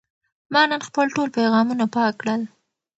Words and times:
ما 0.53 0.61
نن 0.71 0.81
خپل 0.87 1.05
ټول 1.15 1.27
پیغامونه 1.37 1.85
پاک 1.95 2.13
کړل. 2.21 2.41